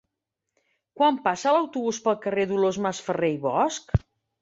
[1.01, 3.99] Quan passa l'autobús pel carrer Dolors Masferrer i Bosch?